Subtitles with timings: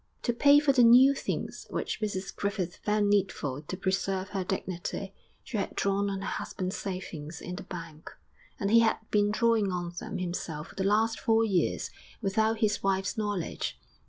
[0.23, 5.13] To pay for the new things which Mrs Griffith felt needful to preserve her dignity,
[5.43, 8.09] she had drawn on her husband's savings in the bank;
[8.59, 12.81] and he had been drawing on them himself for the last four years without his
[12.81, 13.79] wife's knowledge.